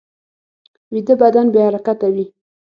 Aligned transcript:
ویده 0.93 1.15
بدن 1.21 1.45
بې 1.53 1.61
حرکته 1.67 2.07
وي 2.13 2.25